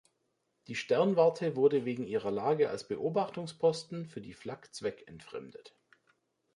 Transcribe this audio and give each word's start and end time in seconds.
Die 0.65 0.73
Sternwarte 0.73 1.55
wurde 1.55 1.85
wegen 1.85 2.07
ihrer 2.07 2.31
Lage 2.31 2.69
als 2.71 2.87
Beobachtungsposten 2.87 4.07
für 4.07 4.19
die 4.19 4.33
Flak 4.33 4.73
zweckentfremdet. 4.73 5.75